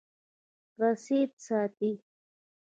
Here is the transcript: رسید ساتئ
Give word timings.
رسید 0.79 1.31
ساتئ 1.45 1.93